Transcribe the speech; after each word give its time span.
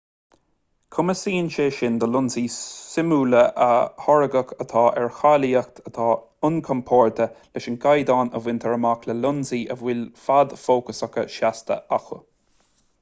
cumasaíonn 0.95 1.49
sé 1.55 1.65
sin 1.79 1.97
do 2.03 2.07
lionsaí 2.13 2.41
súmála 2.53 3.41
pictiúir 3.49 3.51
a 3.65 3.67
tháirgeadh 4.05 4.53
atá 4.65 4.85
ar 5.01 5.05
cháilíocht 5.19 5.83
atá 5.91 6.07
inchomparáide 6.49 7.27
leis 7.43 7.69
an 7.73 7.77
gcaighdeán 7.85 8.33
a 8.41 8.43
bhaintear 8.47 8.75
amach 8.79 9.07
le 9.11 9.17
lionsaí 9.19 9.61
a 9.75 9.81
bhfuil 9.83 10.03
fad 10.25 10.57
fócasach 10.65 11.21
seasta 11.37 11.79
acu 12.01 12.21